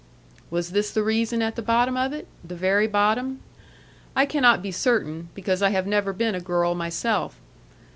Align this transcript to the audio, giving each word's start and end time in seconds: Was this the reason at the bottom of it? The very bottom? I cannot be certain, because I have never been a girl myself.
Was 0.49 0.71
this 0.71 0.89
the 0.91 1.03
reason 1.03 1.43
at 1.43 1.55
the 1.55 1.61
bottom 1.61 1.95
of 1.95 2.11
it? 2.11 2.25
The 2.43 2.55
very 2.55 2.87
bottom? 2.87 3.39
I 4.15 4.25
cannot 4.25 4.63
be 4.63 4.71
certain, 4.71 5.29
because 5.35 5.61
I 5.61 5.69
have 5.69 5.85
never 5.85 6.11
been 6.11 6.33
a 6.33 6.39
girl 6.41 6.73
myself. 6.73 7.39